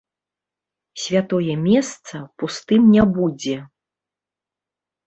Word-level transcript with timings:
Святое 1.01 1.53
месца 1.67 2.15
пустым 2.45 2.81
не 2.95 3.07
будзе. 3.21 3.57